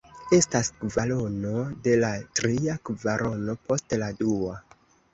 Estas 0.37 0.71
kvarono 0.79 1.51
de 1.89 1.95
la 2.05 2.11
tria 2.41 2.81
kvarono 2.91 3.59
post 3.71 3.99
la 4.07 4.13
dua. 4.27 4.61